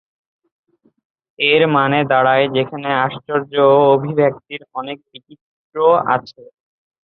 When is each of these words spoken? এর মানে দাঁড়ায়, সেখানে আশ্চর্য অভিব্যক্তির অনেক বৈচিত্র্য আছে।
এর 1.39 1.61
মানে 1.75 1.97
দাঁড়ায়, 2.11 2.45
সেখানে 2.55 2.89
আশ্চর্য 3.05 3.53
অভিব্যক্তির 3.93 4.61
অনেক 4.79 4.97
বৈচিত্র্য 5.05 5.75
আছে। 6.13 6.41